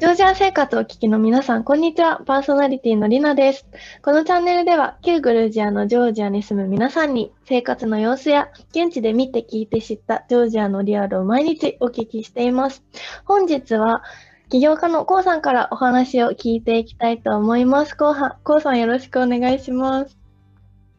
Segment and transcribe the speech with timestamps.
[0.00, 2.20] ジョージア生活を聞きの皆さん、こんにちは。
[2.26, 3.64] パーソナリティのりなです。
[4.02, 12.82] このチャンネルでは、旧グルジアのジョージアに住む皆さんに、生活の様子や、現地で見て聞いて知ったジョージアのリアルを毎日お聞きしています。
[13.24, 14.02] 本日は、
[14.50, 17.96] 起業家のコウさんからお話を聞いていきたいと思います。
[17.96, 20.18] コウコウさんよろしくお願いします。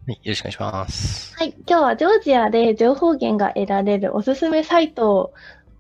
[0.08, 1.36] はい、よろしくお願いします。
[1.38, 5.34] はい、今日はジョージアで情報源が得られるおすすめサイトを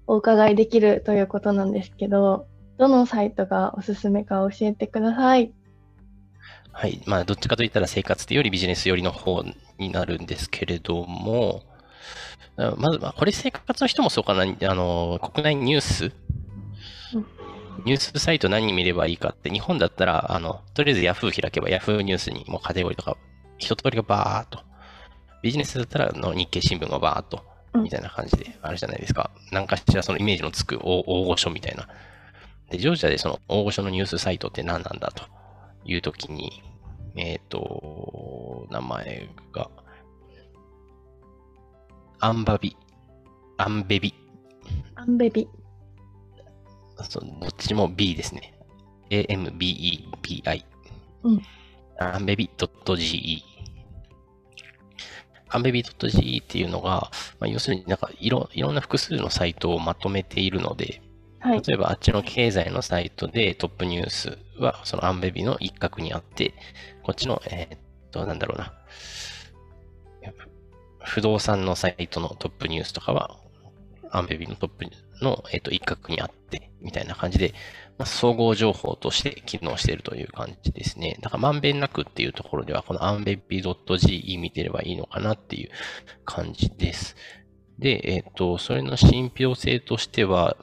[0.05, 2.45] お伺いできるということなんですけど、
[2.77, 5.53] どのサイトがおすすめか教えてください。
[6.71, 7.01] はい。
[7.05, 9.43] まあ、どっちかといったら生活というよりビジネス寄りの方
[9.77, 11.63] になるんですけれども、
[12.57, 16.11] まず、まあ、これ生活の人もそうかな、あの、国内ニュース、
[17.85, 23.17] ニュースサイト何見ればいいかって、日本だったら、あの、とりあえず Yahoo 開けば Yahoo ニュースにもうカテゴリーとか、
[23.57, 24.59] 一通りがバーっと、
[25.41, 27.43] ビジネスだったらの日経新聞がバーっと、
[27.75, 29.31] みたいな感じであるじゃないですか。
[29.51, 31.87] 何かしらそのイメージのつく大御所みたいな。
[32.69, 35.23] で、ジョージアでその大御所のニュースサイトって何なんだと
[35.85, 36.63] いうときに、
[37.15, 39.69] えっ、ー、と、名前が、
[42.19, 42.75] アンバビ、
[43.57, 44.13] アンベビ。
[44.95, 45.47] アンベビ。
[47.09, 48.53] そうどっちも B ですね。
[49.09, 50.65] A-M-B-E-B-I。
[51.23, 51.41] うん。
[51.99, 53.43] アンベビ .ge。
[55.49, 61.01] アンベビ .ge っていうのが、まあ、要するになんかいろいろんな複数のサイトをまとめているので、
[61.45, 66.53] 例えばあっちの経済のサイトでトップニュースはそのアンベビの一角にあって、
[67.03, 67.79] こっちの、えー、っ
[68.11, 68.73] と、なんだろうな。
[70.99, 73.37] 不動産のサイトのトップニュースとかは、
[74.11, 74.85] アンベビのトップ
[75.23, 77.53] の、えー、っと一角にあって、みたいな感じで、
[77.97, 81.17] まあ、総合情報として機能しているという感じですね。
[81.21, 85.69] だからまんべんなくっていうところでは、このアンベビ .ge 見てればいいのかなっていう
[86.25, 87.15] 感じです。
[87.77, 90.57] で、えっ、と、それの信憑性としては、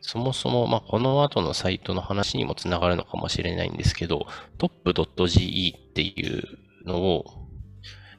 [0.00, 4.26] そもそも、まあ、この後のサイトの話にもつながるのかもしれないんですけど、
[4.58, 6.44] top.ge っていう
[6.86, 7.48] のを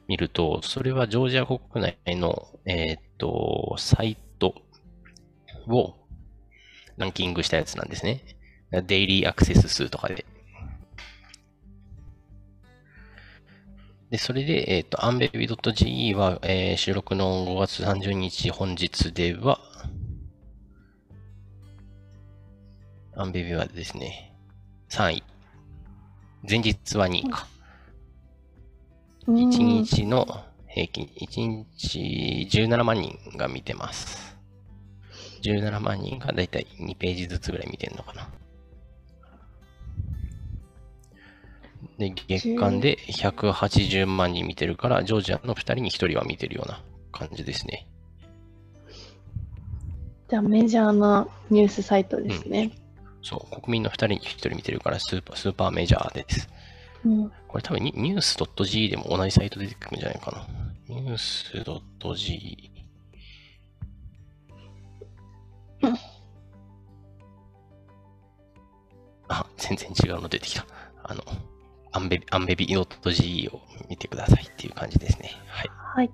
[0.08, 4.54] 見ると、それはジョージア国内の、えっ、と、サイト
[5.68, 5.94] を
[6.96, 8.24] ランキングしたやつなんですね。
[8.70, 10.24] デイリーアクセス数とかで。
[14.10, 19.60] で、それで、えっ、ー、と、アンベビ .ge は、えー、収録の5月30日本日では、
[23.20, 24.32] アンベビはですね、
[24.88, 25.22] 3位。
[26.48, 27.46] 前日は2位か。
[29.26, 30.26] 1日の
[30.66, 34.38] 平均、1日17万人が見てます。
[35.42, 38.30] 17万人がだいたい2ページずつぐらい見てるのかな。
[41.98, 46.82] で、月間で180万人見てるから、ジョージアの2人に1人は見てるような
[47.12, 47.86] 感じですね。
[50.30, 52.79] じゃあメジャーなニュースサイトですね。
[53.20, 56.48] うんそう、国民の2人に1人見てるからスーパー、スーパーメジャーです。
[57.04, 60.46] うん、これ多分ニュース .g でも同じサイト出てくるんじゃないかな。
[60.88, 61.52] ニュース
[62.14, 62.70] .g。
[69.28, 70.66] あ、全然違うの出てきた。
[71.04, 71.22] あの、
[71.92, 75.32] アンベビ、アンベビ .ge を見てくださいっていう感じですね。
[75.46, 75.70] はい。
[75.94, 76.10] はい。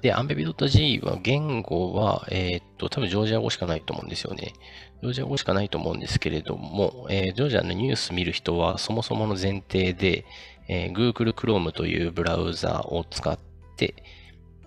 [0.00, 4.54] で、アンベビ .g は言語は、えー、っと、多分ジョージア語しかないと思うんですよね。
[5.02, 10.24] ジョージア語しかないと思うんですけれども、えー、ジョージアのニュース見る人はそもそもの前提で、
[10.68, 13.38] えー、Google Chrome というブラウザを使っ
[13.76, 13.94] て、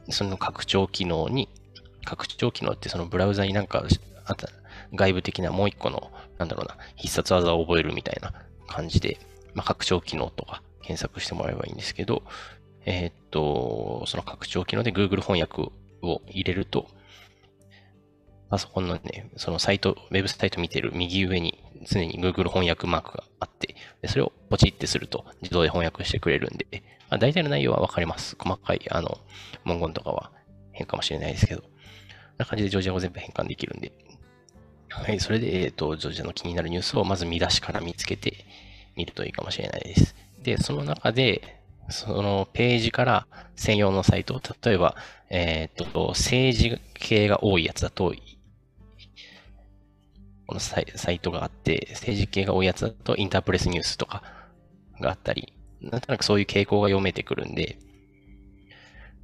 [0.10, 1.50] その拡張機能に、
[2.06, 3.84] 拡張機能ってそのブラウザになんか、
[4.94, 8.34] 外部的なもう一個の、なんだろうな、必殺技を覚えるみたいな
[8.68, 9.20] 感じで、
[9.54, 12.24] まあ、拡張機能とか検索してもらえばいいんですけど、
[12.86, 15.72] えー、っと、その拡張機能で Google 翻訳
[16.02, 16.88] を入れると、
[18.50, 26.68] パソコンのね、そのサイト、ウェブサイト見てる右上に常に Google 翻訳マークがあって、でそれをポチってすると自動で翻訳してくれるんで、
[27.10, 28.36] まあ、大体の内容はわかります。
[28.38, 29.18] 細かい、あの、
[29.64, 30.32] 文言とかは
[30.72, 31.72] 変かもしれないですけど、こん
[32.40, 33.92] な感じでジョージア語全部変換できるんで、
[34.90, 38.46] はい、それで、えっ、と、ジョージアの気になるニュースをまず見出しから見つけて
[38.96, 40.16] みるといいかもしれないです。
[40.42, 44.96] で、その中で、そのページから専用のサイト、例えば、
[45.30, 48.14] えっ、ー、と、政治系が多いやつだと、
[50.48, 54.24] このサイサイトがあって、政治系が多いやつだと、インタープレスニュースとか
[55.00, 57.78] があったり、なんとなくそういう傾向が読めてくるんで、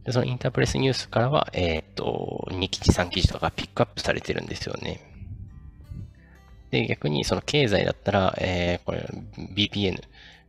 [0.03, 4.99] でそのインタープレスニュースからは、えっ、と、2記事、3記事とかがピックアップされてるんですよね。
[6.71, 9.07] で、逆にその経済だったら、えー、これ
[9.55, 10.01] BPN、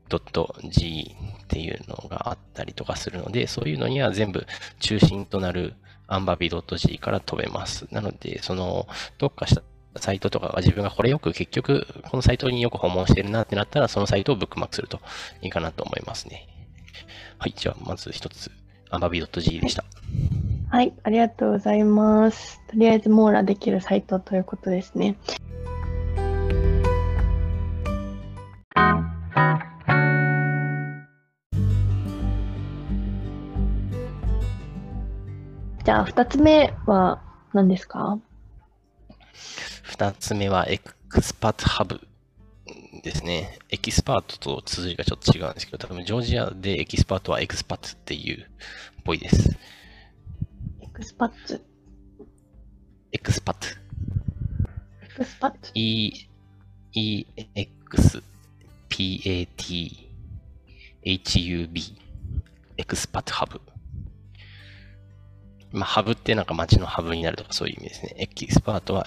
[0.08, 4.46] .g っていうのがあったりとかするので、そういうのには全部
[4.78, 5.74] 中心となる
[6.06, 7.86] アンバビ .g から飛べます。
[7.90, 8.86] なので、その
[9.18, 9.62] 特化した
[9.96, 15.00] サイトとかが自分がこれよく結局、このサイトによく訪問してるなってなったら、そのサイトをブックマークすると
[15.42, 16.48] いいかなと思いますね。
[17.38, 18.50] はい、じゃあまず一つ、
[18.90, 19.84] アマビ .g でした。
[20.70, 22.60] はい、ありがとうございます。
[22.68, 25.16] とりあえず網羅できるサイトということですね。
[35.84, 37.20] じゃあ、二つ目は
[37.52, 38.18] 何ですか？
[40.02, 42.00] 二つ目は Expat Hub
[43.04, 43.60] ですね。
[43.68, 48.46] エキスパートと綴りがちょっと違うんですけど、多分ジョージアでエキスパートは expats っていうっ
[49.04, 49.56] ぽいです。
[50.80, 51.64] Expats？
[53.12, 56.26] Expats？Expats E、
[56.94, 57.24] E、
[57.54, 58.24] X、
[58.88, 60.10] P、A、T、
[61.04, 61.96] H、U、B。
[62.76, 63.60] Expat Hub。
[65.70, 68.16] まあ、ハブってなんか街のハブになるとかそういう意味ですね。
[68.18, 69.06] エキスパートは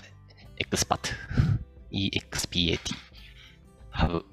[0.57, 1.09] エクスパット。
[1.91, 2.79] EXPAT。
[3.89, 4.25] ハブ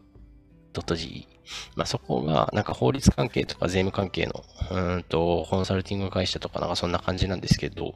[0.96, 1.28] .ge。
[1.76, 7.94] まあ、そこがなんか法律関係とか税務関係のうんとコンサルティング会社とかなんかそんな感じなんですけど、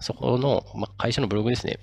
[0.00, 1.78] そこの、まあ、会社のブログですね。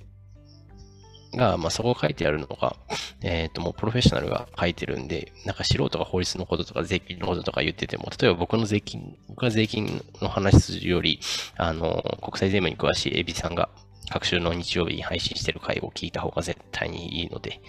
[1.36, 2.76] が、まあ、そこ書いてあるのが、
[3.22, 11.20] えっ、ー、と、もうプロフェッショナルが書いてるんで、なんか素人が法律のこととか税金のこととか言ってても、例えば僕の税金、僕が税金の話するより、
[11.58, 13.70] あの、国際税務に詳しいエビさんが
[14.14, 17.62] 各週の日曜日に配信してる回を聞いた方が絶対にいいので、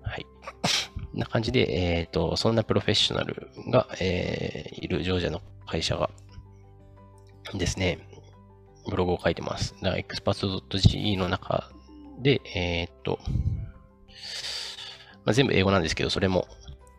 [0.00, 0.24] はい。
[1.12, 6.08] な感じで、えっ、ー、と、そんなプロフェッショナルが、えー、いるジョージアの会社が
[7.52, 7.98] ですね、
[8.88, 9.74] ブログを書いてます。
[9.74, 11.70] だから、エクスパート .ge の中
[12.18, 13.18] で、えー、っと、
[15.26, 16.48] まあ、全部英語なんですけど、それも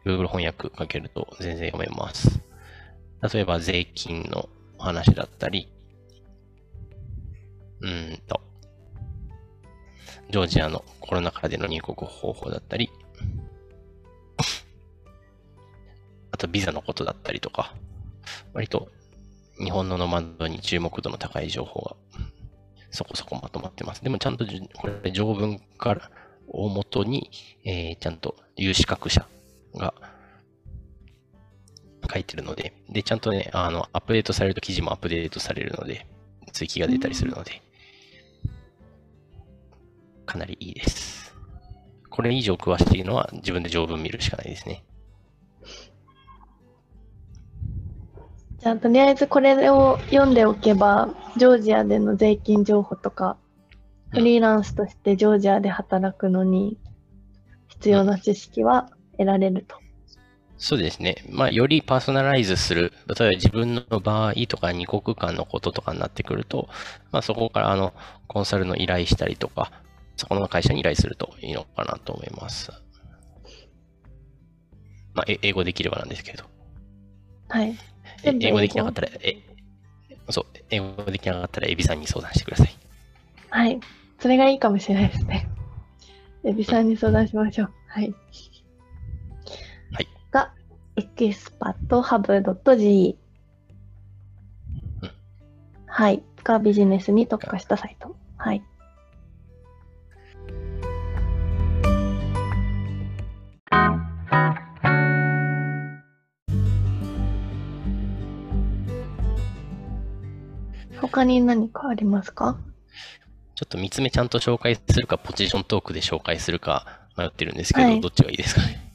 [0.05, 2.39] Google 翻訳かけると全然読めます。
[3.33, 4.47] 例えば税金の
[4.77, 5.73] 話だったり、
[7.81, 8.41] うんと、
[10.31, 12.89] ジョージアのコロナ禍での入国方法だったり、
[16.31, 17.75] あとビザのことだったりとか、
[18.53, 18.89] 割と
[19.63, 21.95] 日本のノマドに注目度の高い情報が
[22.89, 24.03] そこそこまとまってます。
[24.03, 26.09] でもちゃんとこれ条文から
[26.47, 27.29] をもとに、
[27.63, 29.25] えー、ちゃんと有資格者
[29.75, 29.93] が
[32.11, 36.05] 書いてるので、で、ちゃんとね、あの、アップデートされると記事もアップデートされるので、
[36.51, 37.61] 追記が出たりするので、
[40.31, 41.35] かなりいいです。
[42.09, 44.83] これ以上詳しいのは自分で条文見るしかないですね。
[48.59, 53.37] じゃあ、とりあえずこれを読んでおけば、ジョージアでの税金情報とか、
[54.09, 56.77] フリーランスとしてジョージアで働くのに
[57.69, 59.77] 必要な知識は得られると。
[60.57, 61.15] そうですね。
[61.27, 62.93] まあ、よりパーソナライズする。
[63.07, 66.69] 例えば自分の場合とか二国間のこととかになってくると、
[67.11, 67.93] まあ、そこからあの、
[68.27, 69.71] コンサルの依頼したりとか、
[70.21, 72.71] そこの会社に依頼するといいのかなと思います。
[75.15, 76.43] まあ、英語できればなんですけど。
[77.49, 77.75] はい。
[78.23, 79.35] 英語できなかったら、え、
[80.29, 82.77] そう、英語できなかったら、エビさんに相談してください。
[83.49, 83.81] はい。
[84.19, 85.49] それがいいかもしれないですね。
[86.45, 87.73] エビさんに相談しましょう。
[87.87, 88.13] はい。
[89.91, 90.07] はい。
[90.29, 90.53] が、
[90.97, 93.17] expathub.ge、
[95.01, 95.11] うん。
[95.87, 96.21] はい。
[96.43, 98.15] がビジネスに特化したサイト。
[98.37, 98.63] はい。
[111.11, 112.57] 他に何かありますか？
[113.55, 118.93] ちょっと3つ目ちゃんと紹介するか、ポジショントークで紹介するか迷ってるんですけど、はい、どっちがいいですかね？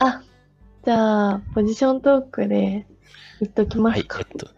[0.00, 0.22] あ、
[0.84, 2.86] じゃあ、ポジショントークで
[3.40, 4.18] 言っときますか。
[4.18, 4.48] はい、えっと、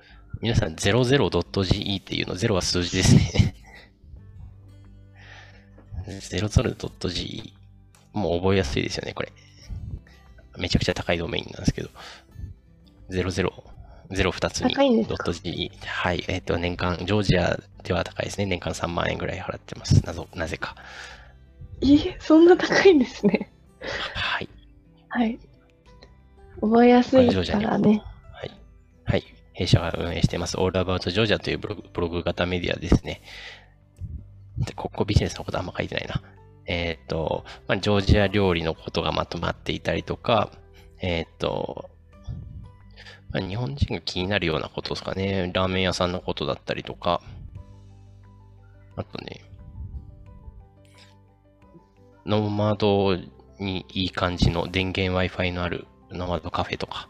[0.40, 3.54] 皆さん 00.ge っていうの、0は数字ですね。
[6.08, 7.52] 00.ge。
[8.12, 9.32] もう覚えやすいですよね、これ。
[10.58, 11.90] めちゃくちゃ高いドメインなんですけど。
[13.10, 13.69] 00
[14.10, 15.70] 02つにドット G。
[15.86, 16.24] はい。
[16.26, 18.46] えっ、ー、と、年間、ジョージアでは高いですね。
[18.46, 20.04] 年間3万円ぐらい払ってます。
[20.04, 20.74] なぞ、なぜか。
[21.82, 23.52] え、そんな高いんですね。
[24.14, 24.48] はい。
[25.08, 25.38] はい。
[26.60, 28.02] 覚えやすいからね。
[28.32, 28.50] はい。
[29.04, 29.24] はい。
[29.52, 33.22] 弊社が運営しています、All About Georgia というブログブログ型メディアですね。
[34.58, 36.22] で、ここビジネスのことあんま書いてないな。
[36.66, 40.50] えっ、ー、と、まあ、ジョージア料理のことがまとまっていたりとか、
[41.00, 41.90] えっ、ー、と、
[43.32, 45.50] まあ、日本人が気になるようなことですかね。
[45.54, 47.22] ラーメン屋さんのことだったりとか、
[48.96, 49.42] あとね、
[52.26, 53.16] ノーマド
[53.58, 57.08] にいい感じの電源 Wi-Fi のあるノーマドカフェとか。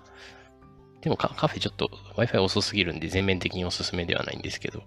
[1.01, 4.83] でもカフェちょっと Wi-Fi 遅すぎるんで全面的におすすめではないんですけど。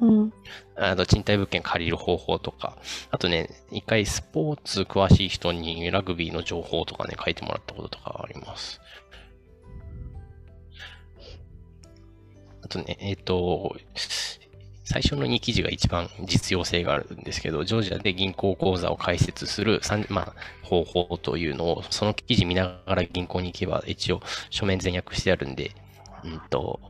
[0.00, 0.32] うん。
[0.76, 2.76] あと賃貸物件借りる方法とか、
[3.10, 8.80] あとね、一回スポーツ詳しい人にラグビーの情報とかね、書いてもらったこととかあります。
[12.66, 13.76] あとね、えっ、と、
[14.82, 24.20] 最初の2記事が一番実用性があるんですけど、ジョージアで銀行口座を開設する、まあ、方法というのを、その記事見ながら銀行に行けば、一応
[24.50, 25.70] 書面全訳してあるんで、
[26.24, 26.80] うんと、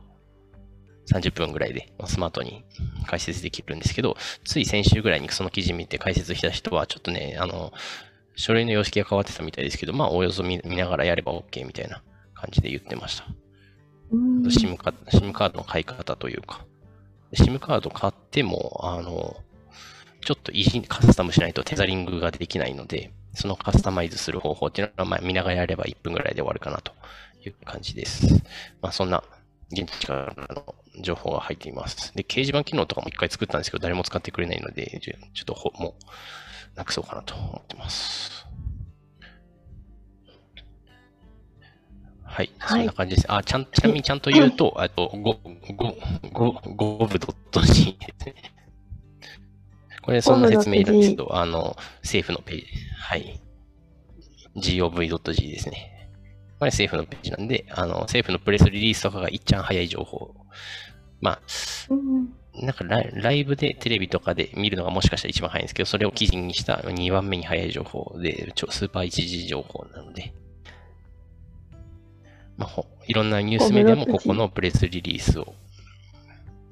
[1.13, 2.65] 30分ぐらいでスマートに
[3.05, 7.71] 解説できるんですけど、つい先週ぐらいにその記事見て解説した人は、ちょっとね、あの、
[8.35, 12.01] 書類の様式が変わってたみたいですけど、まあ、およそ見見ながらやれば OK みたいな
[12.33, 13.25] 感じで言ってました。
[14.11, 16.65] SIM カードの買い方というか、
[17.33, 19.35] SIM カード買っても、あの、
[20.21, 26.91] ちょっといじカスタムしないとテザリングができないので、そのカスタマイズする方法っていうのは、まあ、見ながらやれば1分ぐらいで終わるかなと
[27.45, 28.43] いう感じです。
[28.81, 29.23] まあ、そんな
[29.71, 32.13] 現地からの情報が入っています。
[32.15, 38.36] で、掲示板機能とかも一回作ったんですけど、誰も使ってくれないので、ちょっともう、なくそうかなと思ってます。
[42.37, 43.25] はい、はいそんな感じです。
[43.33, 45.39] あ、ちゃん、ちなみにちゃんと言うと、あと、ご、
[45.75, 45.97] ご、
[46.31, 48.35] ご、ごぶ .g ですね。
[50.03, 52.65] これ、そんな説明なんですけど、あの、政府のページ、
[52.99, 53.41] はい。
[54.55, 56.11] gov.g ですね。
[56.59, 60.35] これ政府のページなんで、あの、政府のプレスリリースとかがいっちゃん早い情報。
[61.19, 61.41] まあ、
[61.89, 70.33] うんなんかライライブでテレビとかで見るのがもしかしたら一番早いんですけど、それを記事にした2番目に早い情報で、スーパー一時情報なので、
[72.57, 75.53] まあ、ほいろんなニュースメディアもここのプレスリリースを、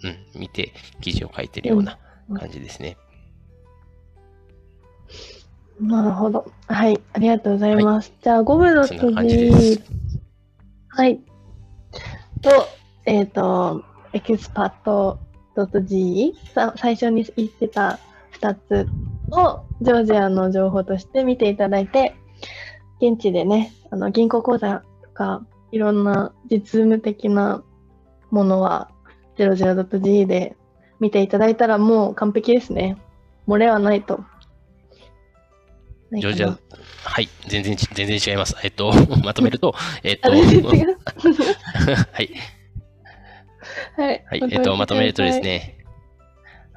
[0.04, 1.98] うん、見て記事を書いてるような
[2.38, 2.98] 感じですね。
[5.80, 6.52] なるほど。
[6.68, 8.14] はい、ありがとうございます。
[8.22, 9.84] じゃあ、ゴブドそんットな感じです G、。
[10.90, 11.20] はい。
[12.42, 12.68] と、
[13.06, 15.20] えっ、と、エキスパット
[15.84, 18.00] .g、さ最初に言ってた
[18.40, 18.88] 2つ
[19.32, 22.16] をジョージアの情報として見ていただいて、
[23.02, 27.64] 現地でね、あの銀行口座とか、いろんな実務的な
[28.32, 28.90] ものは
[29.38, 30.56] 00.g で
[31.00, 32.98] 見ていただいたらもう完璧ですね。
[33.48, 34.24] 漏れはないと。
[36.12, 36.58] ジョージア、
[37.04, 38.56] はい、全然ち、全然違います。
[38.64, 38.92] えっと、
[39.24, 40.32] まとめると、えっと。
[40.32, 40.44] はい、
[43.98, 44.26] はい。
[44.30, 45.40] はい、えっと、まとめるとです。
[45.42, 45.85] ね、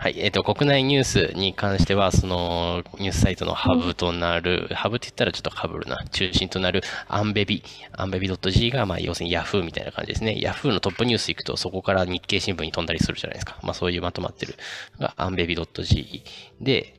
[0.00, 10.40] はい、えっと、国内ニュースに関しては、その、ニュースサイトのハブとなる、ハブって言ったらちょっとかぶるな、中心となるAmbebi、Ambebi .ge が、まあ、要するにヤフーみたいな感じですね。
[10.40, 13.58] ヤフーのトップニュース行くと、そこから日経新聞に飛んだりするじゃないですか。
[13.64, 14.54] まあ、そういうまとまってる
[15.00, 16.22] がアンベビ .g
[16.60, 16.94] で、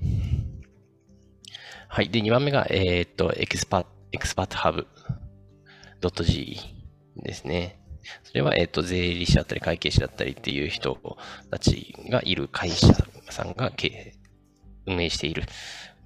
[1.88, 2.10] はい。
[2.10, 4.88] で、2番目が、えーっと、エキスパ、 Expat Hub
[6.02, 6.60] .ge
[7.16, 7.79] ですね。
[8.24, 10.98] それは、えっと、税理士だったり会計士だったりっていう人
[11.50, 12.88] たちがいる会社
[13.30, 14.16] さんが経営
[14.86, 15.44] 運営している。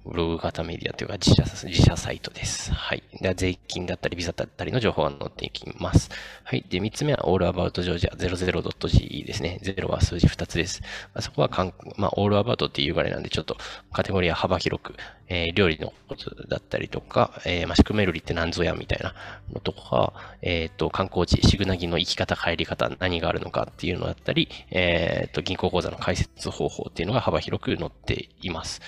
[0.04, 2.72] ブログ型メディアというか自社自社サイトです。
[2.72, 3.02] はい。
[3.20, 6.10] では、税金だったりビザだったりの情報が載っていきます。
[6.44, 6.64] はい。
[6.68, 9.60] で、3つ目は All About Georgia 00.ge ですね。
[9.62, 10.82] 0は数字2つです。
[11.14, 13.56] まあ、そこはかん、まあ、All About っていうぐらなんで、ちょっと
[13.92, 14.94] カテゴリーは幅広く、
[15.28, 19.14] えー料理のことだったりとか、えーまあ、シクメルリって何ぞやみたいな
[19.54, 28.82] のとか、えっ、と、観光地、シグナギの行き方、帰り方、何があるのかっていうのだったり、えっ、と、銀行口座の開設方法っていうのが幅広く載っています。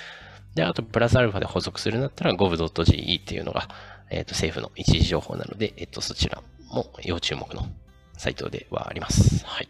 [0.57, 3.69] で、あと、プラスアルファで補足するんだったら gov.ge っていうのが、
[4.11, 7.69] えっ、と、政府の一時情報なので、えっ、と、そちらも要注目の
[8.17, 9.45] サイトではあります。
[9.45, 9.69] はい。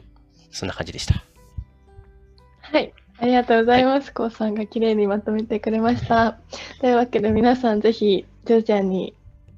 [0.53, 1.25] そんな感じでした。
[2.61, 2.93] はい。
[3.19, 4.15] ありがとうございます。
[4.15, 6.39] こうさんが綺麗にまとめてくれました。
[6.81, 9.15] というわけで皆さんぜひジョージアに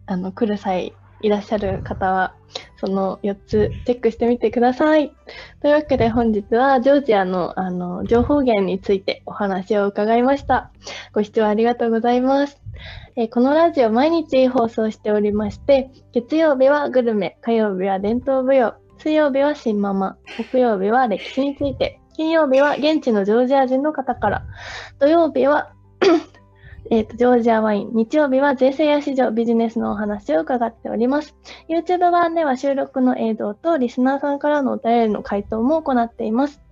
[0.06, 2.34] あの来る際いらっしゃる方は
[2.80, 5.12] その4つチェックしてみてください。
[5.60, 10.70] というわけで本日はジョージアのあの情報源についてお話を伺いました。
[11.12, 12.60] ご視聴ありがとうございます。
[13.16, 24.44] えーこのラジオ毎日放送しておりまして、月曜日はグルメ、火曜日は伝統舞踊、水曜日は新ママ、木曜日は歴史について、金曜日は現地のジョージア人の方から、
[25.00, 25.72] 土曜日は
[26.90, 31.36] えーとジョージアワイン、日曜日は税制や市場、ビジネスのお話を伺っております。
[31.68, 36.62] YouTube 版では収録の映像とリスナーさんからのお便りの回答も行っています。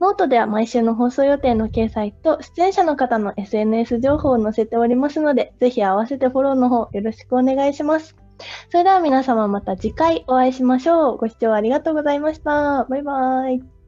[0.00, 8.16] ノートでは毎週の放送予定の掲載と出演者の方の SNS 情報を載せておりますので、ぜひ合わせてフォローの方よろしくお願いします。
[8.70, 11.16] それでは皆様また次回お会いしましょう。
[11.16, 12.84] ご視聴ありがとうございました。
[12.84, 13.81] バイバーイ。